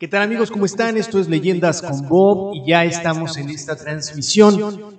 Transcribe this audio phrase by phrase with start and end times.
[0.00, 0.52] ¿Qué tal amigos?
[0.52, 0.96] ¿Cómo están?
[0.96, 4.54] Esto es Leyendas con Bob y ya estamos en esta transmisión.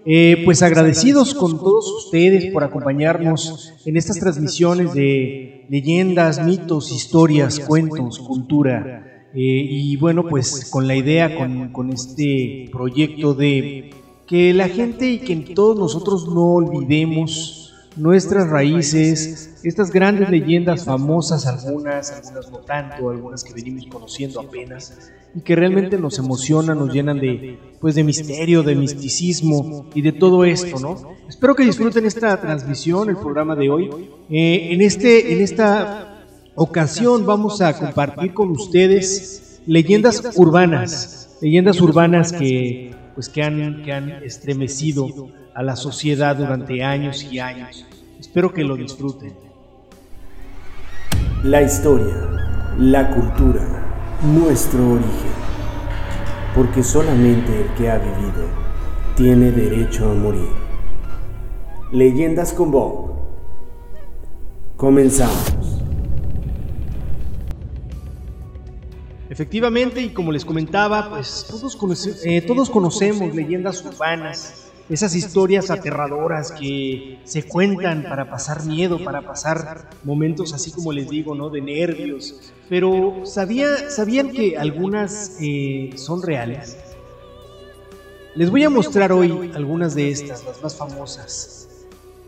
[0.05, 7.61] Eh, pues agradecidos con todos ustedes por acompañarnos en estas transmisiones de leyendas, mitos, historias,
[7.61, 9.29] cuentos, cultura.
[9.33, 13.91] Eh, y bueno, pues con la idea, con, con este proyecto de
[14.27, 17.58] que la gente y que todos nosotros no olvidemos
[17.99, 25.11] nuestras raíces, estas grandes leyendas famosas, algunas, algunas no tanto, algunas que venimos conociendo apenas,
[25.35, 30.13] y que realmente nos emocionan, nos llenan de, pues, de misterio, de misticismo y de
[30.13, 31.15] todo esto, ¿no?
[31.27, 33.89] Espero que disfruten esta transmisión, el programa de hoy.
[34.29, 42.33] Eh, en, este, en esta ocasión vamos a compartir con ustedes leyendas urbanas, leyendas urbanas
[42.33, 45.05] que, pues, que, han, que han estremecido
[45.53, 47.85] a la sociedad durante años y años.
[48.17, 49.33] Espero que lo disfruten.
[51.43, 52.15] La historia,
[52.77, 55.33] la cultura, nuestro origen.
[56.55, 58.47] Porque solamente el que ha vivido
[59.17, 60.47] tiene derecho a morir.
[61.91, 63.15] Leyendas con Bob.
[64.77, 65.78] Comenzamos.
[69.29, 71.77] Efectivamente, y como les comentaba, pues todos,
[72.25, 79.21] eh, todos conocemos leyendas urbanas esas historias aterradoras que se cuentan para pasar miedo, para
[79.21, 81.49] pasar momentos así como les digo, ¿no?
[81.51, 82.51] De nervios.
[82.67, 86.77] Pero ¿sabía, ¿sabían que algunas eh, son reales?
[88.35, 91.67] Les voy a mostrar hoy algunas de estas, las más famosas.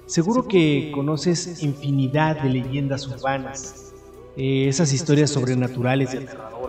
[0.06, 3.94] Seguro que conoces infinidad de leyendas urbanas,
[4.38, 6.61] eh, esas historias sobrenaturales y aterradoras.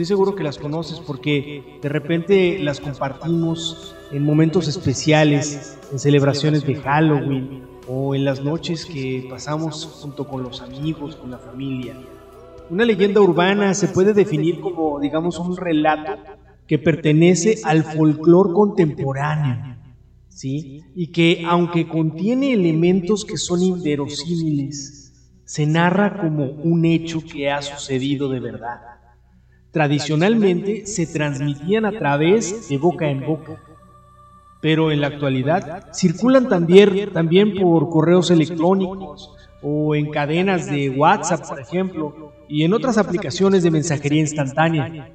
[0.00, 6.64] Estoy seguro que las conoces porque de repente las compartimos en momentos especiales, en celebraciones
[6.64, 12.00] de Halloween o en las noches que pasamos junto con los amigos, con la familia.
[12.70, 16.16] Una leyenda urbana se puede definir como, digamos, un relato
[16.66, 19.76] que pertenece al folclore contemporáneo,
[20.30, 20.82] ¿sí?
[20.94, 25.12] Y que, aunque contiene elementos que son inverosímiles,
[25.44, 28.99] se narra como un hecho que ha sucedido de verdad.
[29.72, 33.60] Tradicionalmente se transmitían a través de boca en boca.
[34.60, 41.48] pero en la actualidad circulan también, también por correos electrónicos o en cadenas de WhatsApp,
[41.48, 45.08] por ejemplo, y en otras aplicaciones de mensajería instantánea,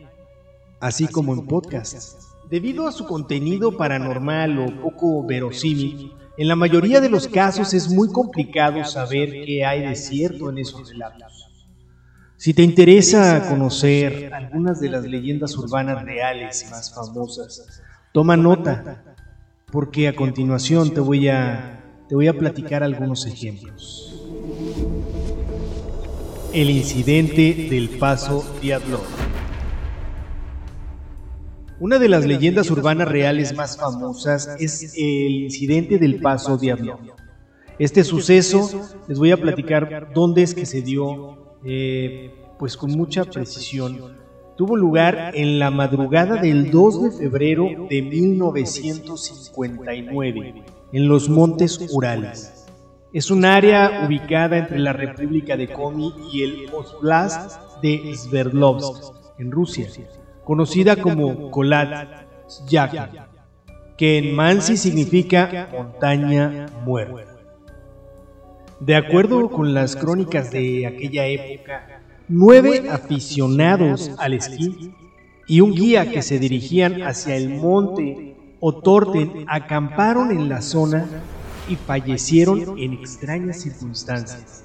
[0.79, 2.31] así como en podcasts.
[2.49, 7.89] Debido a su contenido paranormal o poco verosímil, en la mayoría de los casos es
[7.89, 11.54] muy complicado saber qué hay de cierto en esos relatos.
[12.45, 19.03] Si te interesa conocer algunas de las leyendas urbanas reales más famosas, toma nota
[19.72, 24.23] porque a continuación te voy a, te voy a platicar algunos ejemplos.
[26.53, 29.01] El incidente del Paso Diablo.
[31.79, 37.00] Una de las leyendas urbanas reales más famosas es el incidente del Paso Diablo.
[37.79, 43.26] Este suceso les voy a platicar dónde es que se dio, eh, pues con mucha
[43.26, 44.16] precisión
[44.56, 52.66] tuvo lugar en la madrugada del 2 de febrero de 1959 en los Montes Urales.
[53.12, 59.52] Es un área ubicada entre la República de Komi y el Oblast de Sverdlovsk, en
[59.52, 59.90] Rusia,
[60.44, 62.26] conocida como Kolat
[62.68, 62.97] Yaki,
[63.97, 67.34] que en Mansi significa montaña muerta.
[68.80, 74.91] De acuerdo con las crónicas de aquella época, nueve aficionados al esquí
[75.47, 81.06] y un guía que se dirigían hacia el monte Otorten acamparon en la zona
[81.69, 84.64] y fallecieron en extrañas circunstancias.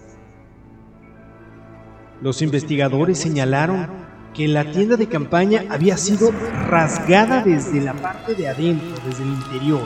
[2.20, 3.88] Los investigadores señalaron
[4.34, 6.31] que la tienda de campaña había sido
[6.69, 9.82] rasgada desde la parte de adentro, desde el interior,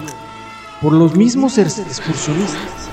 [0.81, 2.91] por los mismos excursionistas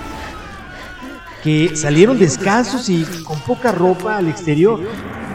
[1.44, 4.80] que salieron descalzos y con poca ropa al exterior,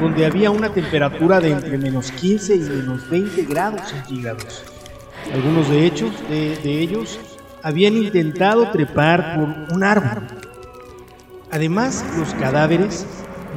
[0.00, 4.64] donde había una temperatura de entre menos 15 y menos 20 grados centígrados.
[5.32, 7.18] Algunos de, hecho, de, ellos
[7.62, 10.28] habían intentado trepar por un árbol.
[11.50, 13.06] Además, los cadáveres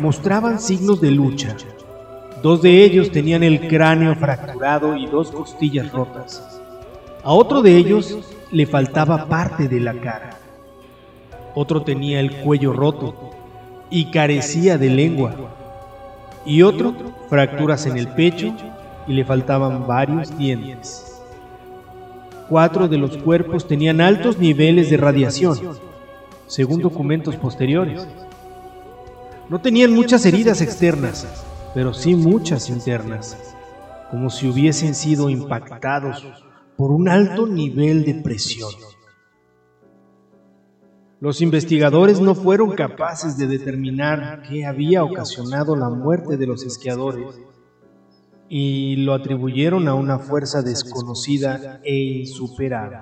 [0.01, 1.55] mostraban signos de lucha.
[2.41, 6.61] Dos de ellos tenían el cráneo fracturado y dos costillas rotas.
[7.23, 8.17] A otro de ellos
[8.51, 10.39] le faltaba parte de la cara
[11.55, 13.31] otro tenía el cuello roto
[13.89, 15.35] y carecía de lengua,
[16.45, 16.93] y otro
[17.29, 18.53] fracturas en el pecho
[19.07, 21.21] y le faltaban varios dientes.
[22.47, 25.57] Cuatro de los cuerpos tenían altos niveles de radiación,
[26.47, 28.07] según documentos posteriores.
[29.49, 31.27] No tenían muchas heridas externas,
[31.73, 33.37] pero sí muchas internas,
[34.09, 36.25] como si hubiesen sido impactados
[36.75, 38.71] por un alto nivel de presión.
[41.21, 47.41] Los investigadores no fueron capaces de determinar qué había ocasionado la muerte de los esquiadores
[48.47, 52.99] y lo atribuyeron a una fuerza desconocida e insuperable.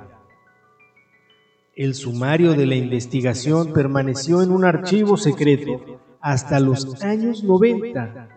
[1.76, 8.30] El sumario de la investigación permaneció en un archivo secreto hasta los años 90,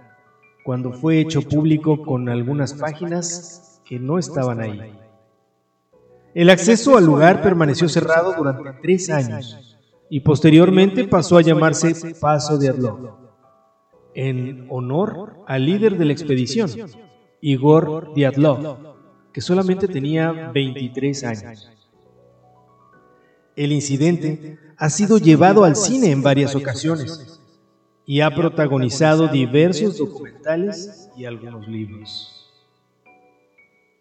[0.63, 4.93] cuando fue hecho público con algunas páginas que no estaban ahí.
[6.35, 9.70] El acceso al lugar permaneció cerrado durante tres años
[10.11, 13.21] y posteriormente pasó a llamarse Paso de Adlov
[14.15, 16.71] en honor al líder de la expedición,
[17.41, 18.97] Igor Diatlov,
[19.33, 21.71] que solamente tenía 23 años.
[23.57, 27.41] El incidente ha sido llevado al cine en varias ocasiones
[28.05, 32.51] y ha protagonizado diversos documentales y algunos libros.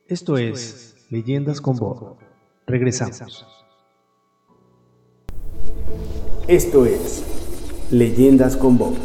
[0.07, 2.17] Esto es Leyendas con Bob.
[2.65, 3.58] Regresamos.
[6.47, 7.23] Esto es
[7.91, 8.95] Leyendas con Bob.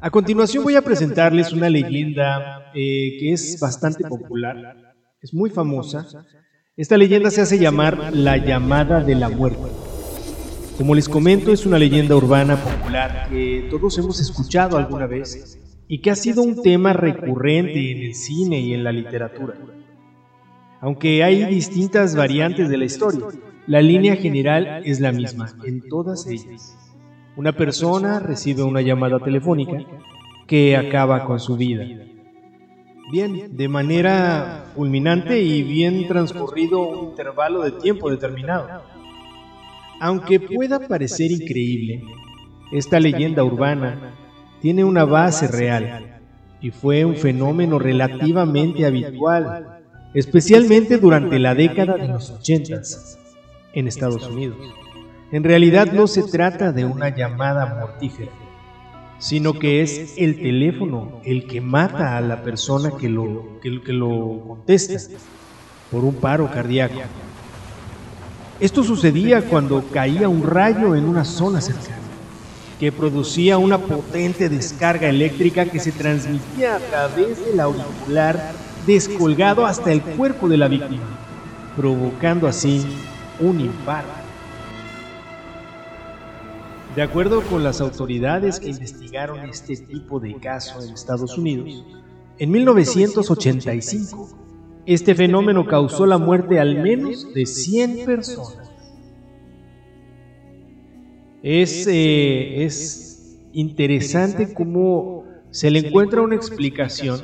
[0.00, 6.06] A continuación voy a presentarles una leyenda eh, que es bastante popular, es muy famosa.
[6.76, 9.70] Esta leyenda se hace llamar la llamada de la muerte.
[10.76, 16.00] Como les comento, es una leyenda urbana popular que todos hemos escuchado alguna vez y
[16.00, 19.54] que ha sido un tema recurrente en el cine y en la literatura.
[20.84, 23.24] Aunque hay distintas variantes de la historia,
[23.66, 26.76] la línea general es la misma en todas ellas.
[27.36, 29.78] Una persona recibe una llamada telefónica
[30.46, 31.86] que acaba con su vida.
[33.10, 38.82] Bien, de manera fulminante y bien transcurrido un intervalo de tiempo determinado.
[40.00, 42.04] Aunque pueda parecer increíble,
[42.72, 44.12] esta leyenda urbana
[44.60, 46.20] tiene una base real
[46.60, 49.83] y fue un fenómeno relativamente habitual,
[50.14, 53.18] especialmente durante la década de los ochentas
[53.72, 54.56] en Estados Unidos.
[55.32, 58.30] En realidad no se trata de una llamada mortífera,
[59.18, 64.42] sino que es el teléfono el que mata a la persona que lo, que, lo
[64.46, 64.94] contesta
[65.90, 67.00] por un paro cardíaco.
[68.60, 71.98] Esto sucedía cuando caía un rayo en una zona cercana,
[72.78, 79.92] que producía una potente descarga eléctrica que se transmitía a través del auricular descolgado hasta
[79.92, 81.02] el cuerpo de la víctima,
[81.76, 82.84] provocando así
[83.40, 84.24] un infarto.
[86.94, 91.84] De acuerdo con las autoridades que investigaron este tipo de caso en Estados Unidos,
[92.38, 94.28] en 1985,
[94.86, 98.70] este fenómeno causó la muerte al menos de 100 personas.
[101.42, 107.20] Es, eh, es interesante cómo se le encuentra una explicación,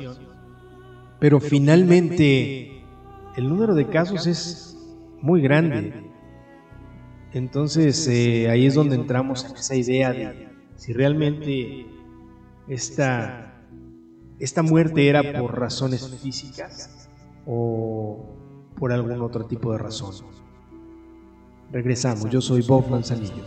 [1.21, 2.81] pero finalmente
[3.37, 4.75] el número de casos es
[5.21, 5.93] muy grande.
[7.31, 11.85] Entonces eh, ahí es donde entramos en esa idea de si realmente
[12.67, 13.53] esta,
[14.39, 17.07] esta muerte era por razones físicas
[17.45, 18.35] o
[18.75, 20.15] por algún otro tipo de razón.
[21.71, 23.45] Regresamos, yo soy Bob Manzanillo.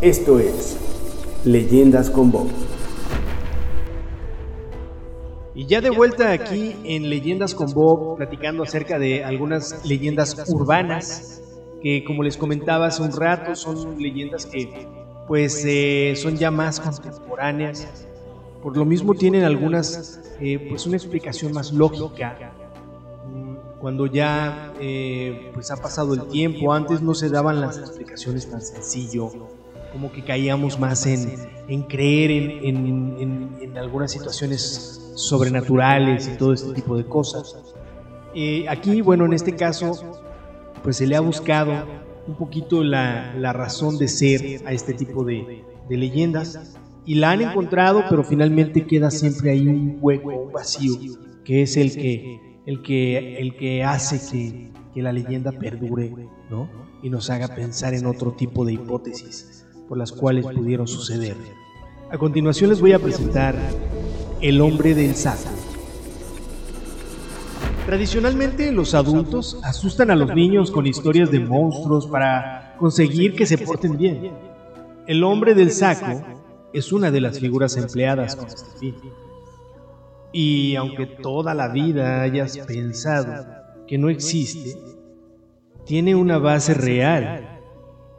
[0.00, 0.78] Esto es
[1.44, 2.46] Leyendas con Bob.
[5.54, 11.42] Y ya de vuelta aquí en Leyendas con Bob, platicando acerca de algunas leyendas urbanas
[11.82, 14.86] que como les comentaba hace un rato son leyendas que
[15.28, 18.06] pues eh, son ya más contemporáneas.
[18.62, 22.52] Por lo mismo tienen algunas eh, pues una explicación más lógica.
[23.26, 28.48] Mm, cuando ya eh, pues ha pasado el tiempo, antes no se daban las explicaciones
[28.48, 29.30] tan sencillo,
[29.92, 31.34] como que caíamos más en,
[31.68, 37.56] en creer en, en, en, algunas situaciones sobrenaturales y todo este tipo de cosas.
[38.68, 39.92] aquí, bueno, en este caso,
[40.82, 41.72] pues se le ha buscado
[42.26, 48.04] un poquito la, razón de ser a este tipo de, leyendas y la han encontrado,
[48.08, 50.94] pero finalmente queda siempre ahí un hueco, un vacío,
[51.44, 56.14] que es el que, el que, el que hace que, que la leyenda perdure
[56.48, 56.70] ¿no?
[57.02, 61.36] y nos haga pensar en otro tipo de hipótesis por las cuales pudieron suceder.
[62.10, 63.54] A continuación les voy a presentar
[64.40, 65.50] El hombre del saco.
[67.86, 73.58] Tradicionalmente los adultos asustan a los niños con historias de monstruos para conseguir que se
[73.58, 74.32] porten bien.
[75.06, 76.22] El hombre del saco
[76.72, 78.94] es una de las figuras empleadas con este fin.
[80.32, 83.46] Y aunque toda la vida hayas pensado
[83.86, 84.76] que no existe,
[85.84, 87.51] tiene una base real.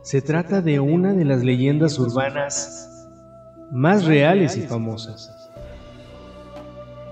[0.03, 3.07] Se trata de una de las leyendas urbanas
[3.71, 5.49] más reales y famosas.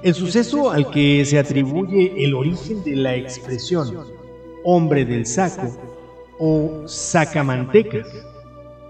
[0.04, 3.98] El suceso al que se atribuye el origen de la expresión
[4.66, 5.72] hombre del saco
[6.38, 8.08] o sacamantecas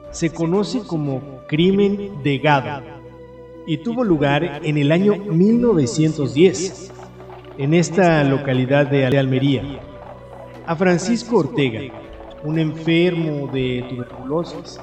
[0.10, 2.84] se conoce como crimen de Gado
[3.68, 6.92] y tuvo lugar en el año 1910
[7.60, 9.80] en esta localidad de Almería.
[10.66, 11.82] A Francisco Ortega,
[12.44, 14.80] un enfermo de tuberculosis,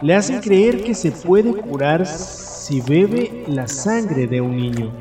[0.00, 4.92] le hacen creer que se puede curar si bebe la sangre de un niño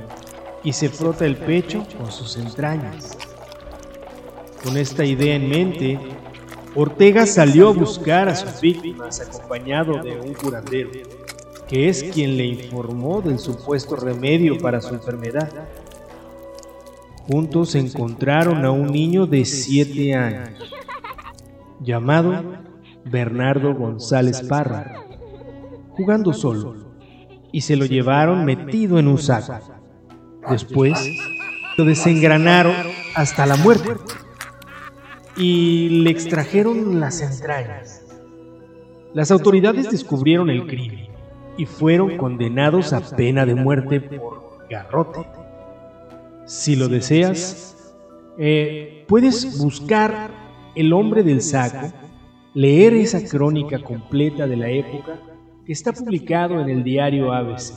[0.63, 3.17] y se frota el pecho con sus entrañas.
[4.63, 5.99] Con esta idea en mente,
[6.75, 10.91] Ortega salió a buscar a sus víctimas acompañado de un curandero,
[11.67, 15.51] que es quien le informó del supuesto remedio para su enfermedad.
[17.27, 20.71] Juntos encontraron a un niño de 7 años,
[21.79, 22.43] llamado
[23.05, 25.03] Bernardo González Parra,
[25.91, 26.75] jugando solo,
[27.51, 29.59] y se lo llevaron metido en un saco.
[30.49, 30.97] Después
[31.77, 32.73] lo desengranaron
[33.15, 33.91] hasta la muerte
[35.35, 38.03] y le extrajeron las entrañas.
[39.13, 41.07] Las autoridades descubrieron el crimen
[41.57, 45.25] y fueron condenados a pena de muerte por garrote.
[46.45, 47.93] Si lo deseas,
[48.37, 50.31] eh, puedes buscar
[50.77, 51.91] El hombre del saco,
[52.53, 55.19] leer esa crónica completa de la época
[55.65, 57.73] que está publicado en el diario ABC.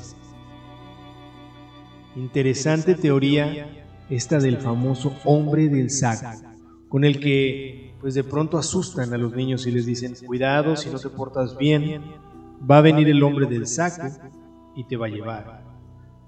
[2.15, 6.47] Interesante teoría esta del famoso hombre del saco
[6.91, 10.91] con el que pues de pronto asustan a los niños y les dicen, cuidado, si
[10.91, 12.03] no te portas bien,
[12.71, 14.09] va a venir el hombre del saco
[14.77, 15.65] y te va a llevar.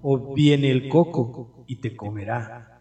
[0.01, 2.81] O viene el coco y te comerá.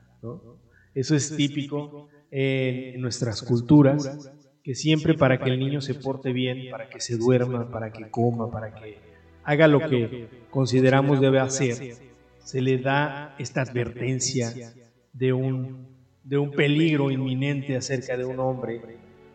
[0.96, 4.32] Eso es típico en nuestras culturas,
[4.64, 8.10] que siempre para que el niño se porte bien, para que se duerma, para que
[8.10, 8.98] coma, para que
[9.44, 11.96] haga lo que consideramos debe hacer,
[12.40, 14.74] se le da esta advertencia
[15.14, 15.92] de un
[16.24, 18.82] de un peligro inminente acerca de un hombre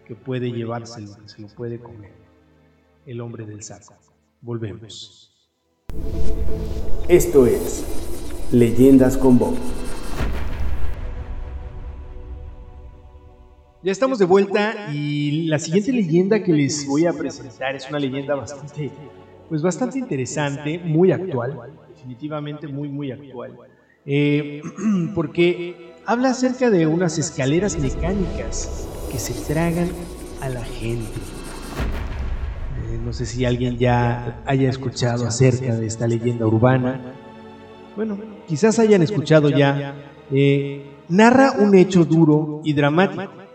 [0.07, 2.13] que puede llevárselo, que se lo puede comer.
[3.05, 3.95] El hombre del saco.
[4.41, 5.33] Volvemos.
[7.09, 7.85] Esto es
[8.53, 9.57] Leyendas con Bob.
[13.87, 18.01] Ya estamos de vuelta y la siguiente leyenda que les voy a presentar es una
[18.01, 18.91] leyenda bastante,
[19.49, 21.57] pues bastante interesante, muy actual,
[21.95, 23.57] definitivamente muy, muy actual.
[24.05, 24.61] Eh,
[25.15, 29.89] porque habla acerca de unas escaleras mecánicas que se tragan
[30.41, 31.21] a la gente.
[32.91, 37.15] Eh, no sé si alguien ya haya escuchado acerca de esta leyenda urbana.
[37.95, 39.95] Bueno, quizás hayan escuchado ya.
[40.33, 43.46] Eh, narra un hecho duro y dramático.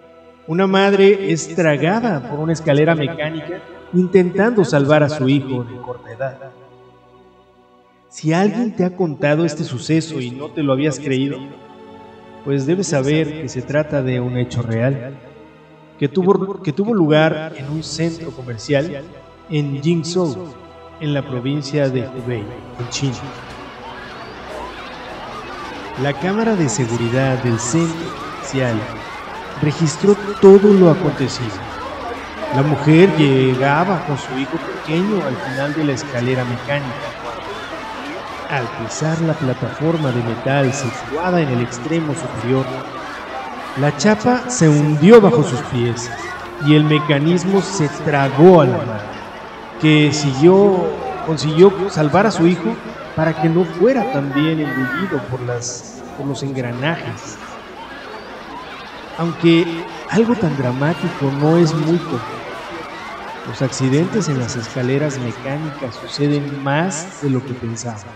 [0.48, 3.62] Una madre es tragada por una escalera mecánica
[3.93, 6.51] intentando salvar a su hijo de corta edad.
[8.10, 11.38] Si alguien te ha contado este suceso y no te lo habías creído,
[12.43, 15.15] pues debes saber que se trata de un hecho real,
[16.00, 19.03] que tuvo, lugar en un centro comercial
[19.50, 20.48] en Jingzhou,
[21.00, 22.43] en la provincia de Hubei,
[22.79, 23.21] en China.
[26.01, 28.81] La cámara de seguridad del centro comercial
[29.62, 31.58] registró todo lo acontecido.
[32.56, 37.12] La mujer llegaba con su hijo pequeño al final de la escalera mecánica
[38.51, 42.65] al pisar la plataforma de metal situada en el extremo superior,
[43.77, 46.12] la chapa se hundió bajo sus pies
[46.60, 49.22] y el mecanismo se tragó a la madre,
[49.80, 52.75] que siguió, consiguió salvar a su hijo
[53.15, 57.39] para que no fuera también engullido por, las, por los engranajes.
[59.21, 62.41] Aunque algo tan dramático no es muy común.
[63.45, 68.15] Los accidentes en las escaleras mecánicas suceden más de lo que pensamos.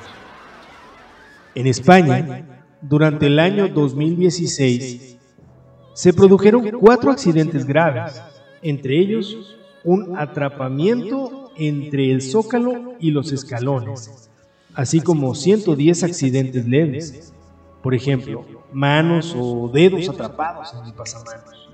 [1.53, 5.19] En España, durante el año 2016,
[5.93, 8.19] se produjeron cuatro accidentes graves,
[8.63, 14.31] entre ellos un atrapamiento entre el zócalo y los escalones,
[14.73, 17.34] así como 110 accidentes leves,
[17.85, 21.69] por ejemplo, manos o dedos atrapados en el pasamanos.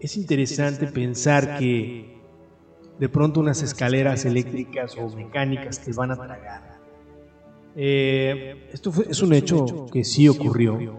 [0.00, 2.18] Es interesante pensar que
[2.98, 6.80] de pronto unas escaleras eléctricas o mecánicas te van a tragar
[7.76, 10.98] eh, esto es un hecho que sí ocurrió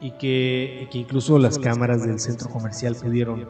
[0.00, 3.48] y que, incluso las cámaras del centro comercial pudieron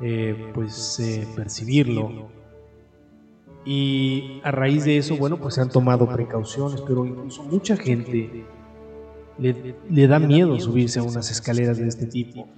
[0.00, 2.28] eh, pues eh, percibirlo
[3.66, 8.46] y a raíz de eso bueno pues se han tomado precauciones pero incluso mucha gente
[9.38, 12.48] le, le da miedo subirse a unas escaleras de este tipo.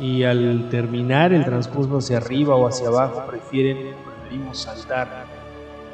[0.00, 5.26] Y al terminar el transcurso hacia arriba o hacia abajo prefieren preferimos saltar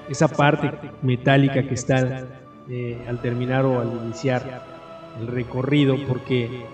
[0.09, 0.71] esa parte
[1.03, 2.27] metálica que está
[2.69, 4.63] eh, al terminar o al iniciar
[5.19, 6.67] el recorrido, porque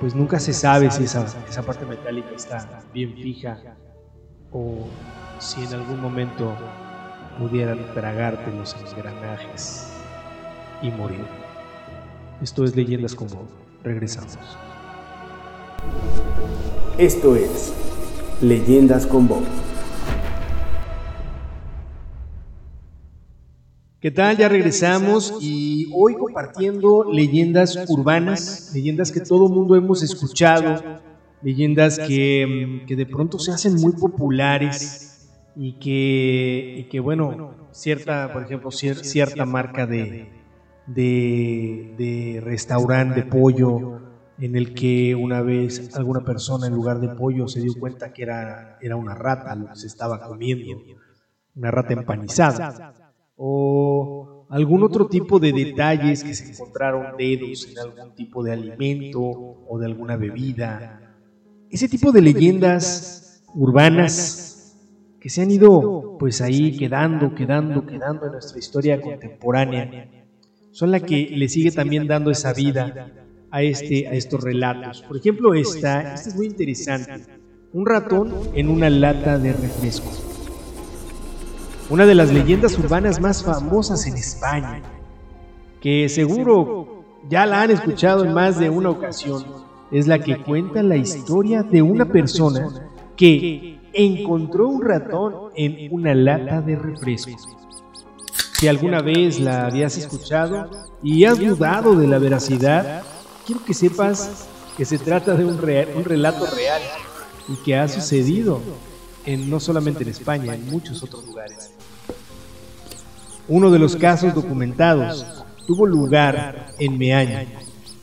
[0.00, 3.58] pues nunca se sabe si esa, esa parte metálica está bien fija
[4.50, 4.86] o
[5.38, 6.54] si en algún momento
[7.38, 9.88] pudieran tragarte los engranajes
[10.82, 11.24] y morir.
[12.42, 13.46] Esto es Leyendas con Bob.
[13.82, 14.38] Regresamos.
[16.98, 17.72] Esto es
[18.40, 19.44] Leyendas con Bob.
[24.00, 24.36] ¿Qué tal?
[24.36, 30.82] Ya regresamos y hoy compartiendo leyendas urbanas, leyendas que todo mundo hemos escuchado,
[31.40, 35.11] leyendas que, que de pronto se hacen muy populares
[35.54, 40.30] y que, y que bueno, cierta, por ejemplo, cierta marca de,
[40.86, 44.00] de, de restaurante de pollo
[44.38, 48.22] en el que una vez alguna persona en lugar de pollo se dio cuenta que
[48.22, 50.82] era, era una rata se estaba comiendo,
[51.54, 52.94] una rata empanizada
[53.36, 59.20] o algún otro tipo de detalles que se encontraron dedos en algún tipo de alimento
[59.22, 61.00] o de alguna bebida.
[61.70, 64.51] Ese tipo de leyendas urbanas
[65.22, 70.10] que se han ido pues ahí quedando, quedando, quedando en nuestra historia contemporánea,
[70.72, 73.12] son las que le sigue también dando esa vida
[73.48, 75.02] a, este, a estos relatos.
[75.02, 77.24] Por ejemplo, esta, esta es muy interesante.
[77.72, 80.10] Un ratón en una lata de refresco.
[81.88, 84.82] una de las leyendas urbanas más famosas en España,
[85.80, 89.44] que seguro ya la han escuchado en más de una ocasión,
[89.92, 96.14] es la que cuenta la historia de una persona que encontró un ratón en una
[96.14, 97.32] lata de refresco.
[98.58, 100.70] Si alguna vez la habías escuchado
[101.02, 103.02] y has dudado de la veracidad,
[103.44, 106.80] quiero que sepas que se trata de un, relato real
[107.48, 108.60] y que ha sucedido
[109.26, 111.72] en, no solamente en España, en muchos otros lugares.
[113.48, 115.26] Uno de los casos documentados
[115.66, 117.46] tuvo lugar en Meaña,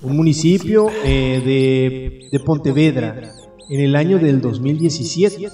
[0.01, 3.33] un municipio eh, de Pontevedra,
[3.69, 5.49] en el año del 2017.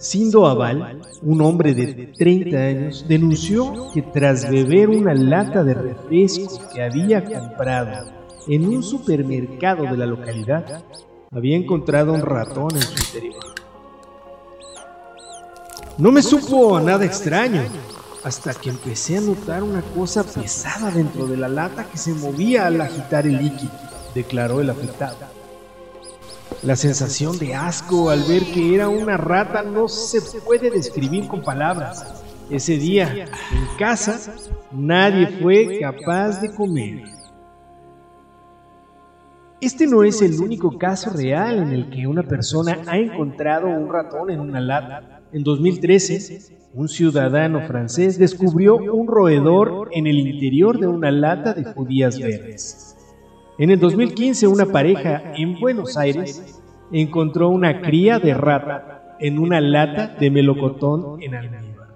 [0.00, 6.58] Sindo Aval, un hombre de 30 años, denunció que tras beber una lata de refresco
[6.72, 8.10] que había comprado
[8.48, 10.82] en un supermercado de la localidad,
[11.30, 13.44] había encontrado un ratón en su interior.
[15.98, 17.60] No me supo nada extraño,
[18.24, 22.66] hasta que empecé a notar una cosa pesada dentro de la lata que se movía
[22.66, 23.72] al agitar el líquido,
[24.14, 25.39] declaró el afectado.
[26.62, 31.40] La sensación de asco al ver que era una rata no se puede describir con
[31.40, 32.22] palabras.
[32.50, 34.34] Ese día, en casa,
[34.70, 37.04] nadie fue capaz de comer.
[39.58, 43.90] Este no es el único caso real en el que una persona ha encontrado un
[43.90, 45.22] ratón en una lata.
[45.32, 51.64] En 2013, un ciudadano francés descubrió un roedor en el interior de una lata de
[51.64, 52.89] judías verdes.
[53.60, 59.60] En el 2015, una pareja en Buenos Aires encontró una cría de rata en una
[59.60, 61.88] lata de melocotón en almíbar.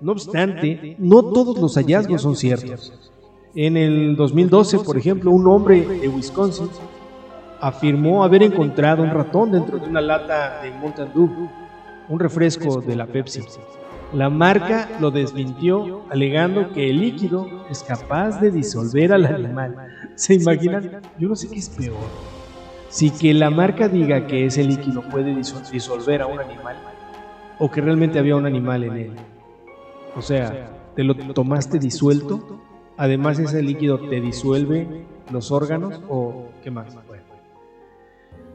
[0.00, 3.12] No obstante, no todos los hallazgos son ciertos.
[3.54, 6.70] En el 2012, por ejemplo, un hombre de Wisconsin
[7.60, 11.50] afirmó haber encontrado un ratón dentro de una lata de Mountain Dew
[12.08, 13.42] un refresco de la Pepsi.
[14.12, 19.74] La marca lo desmintió alegando que el líquido es capaz de disolver al animal.
[20.16, 21.00] ¿Se imaginan?
[21.18, 21.96] Yo no sé qué es peor.
[22.90, 26.76] Si que la marca diga que ese líquido puede disolver a un animal
[27.58, 29.12] o que realmente había un animal en él.
[30.14, 32.60] O sea, te lo tomaste disuelto,
[32.98, 36.94] además ese líquido te disuelve los órganos o qué más.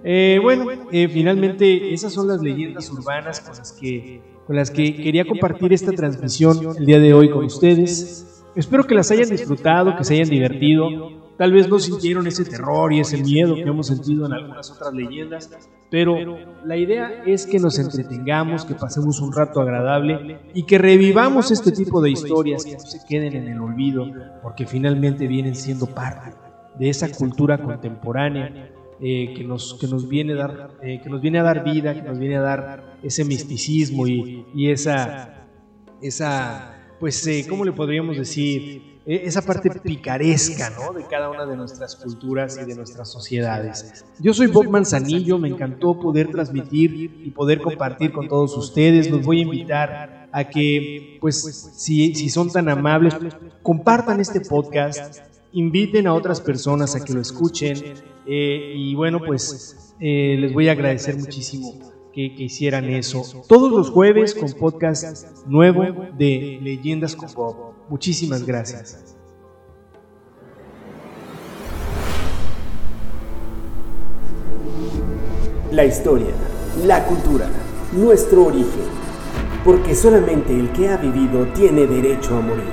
[0.03, 4.95] Eh, bueno, eh, finalmente esas son las leyendas urbanas con las, que, con las que
[4.95, 8.45] quería compartir esta transmisión el día de hoy con ustedes.
[8.55, 11.11] Espero que las hayan disfrutado, que se hayan divertido.
[11.37, 14.91] Tal vez no sintieron ese terror y ese miedo que hemos sentido en algunas otras
[14.93, 15.51] leyendas,
[15.91, 16.17] pero
[16.65, 21.71] la idea es que nos entretengamos, que pasemos un rato agradable y que revivamos este
[21.71, 24.07] tipo de historias que no se queden en el olvido,
[24.41, 26.33] porque finalmente vienen siendo parte
[26.79, 31.39] de esa cultura contemporánea eh, que, nos, que, nos viene dar, eh, que nos viene
[31.39, 35.47] a dar vida, que nos viene a dar ese misticismo y, y esa,
[36.01, 38.97] esa, pues, eh, ¿cómo le podríamos decir?
[39.05, 40.91] E, esa parte picaresca ¿no?
[40.93, 44.03] de cada una de nuestras culturas y de nuestras sociedades.
[44.19, 49.09] Yo soy Bob Manzanillo, me encantó poder transmitir y poder compartir con todos ustedes.
[49.09, 53.15] Los voy a invitar a que, pues, si, si son tan amables,
[53.63, 55.19] compartan este podcast,
[55.53, 57.77] inviten a otras personas a que lo escuchen,
[58.27, 61.73] eh, y bueno, pues eh, les voy a agradecer muchísimo
[62.13, 63.23] que, que hicieran eso.
[63.47, 65.83] Todos los jueves con podcast nuevo
[66.17, 67.73] de Leyendas con Bob.
[67.89, 69.15] Muchísimas gracias.
[75.71, 76.33] La historia,
[76.85, 77.47] la cultura,
[77.93, 78.97] nuestro origen.
[79.63, 82.63] Porque solamente el que ha vivido tiene derecho a morir.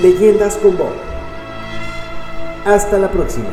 [0.00, 0.94] Leyendas con Bob.
[2.64, 3.48] Hasta la próxima.